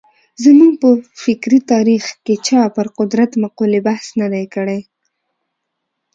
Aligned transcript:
زموږ 0.43 0.73
په 0.83 0.89
فکري 1.23 1.59
تاریخ 1.71 2.03
کې 2.25 2.35
چا 2.47 2.61
پر 2.75 2.87
قدرت 2.99 3.31
مقولې 3.43 3.79
بحث 3.87 4.07
نه 4.19 4.27
دی 4.33 4.45
کړی. 4.55 4.79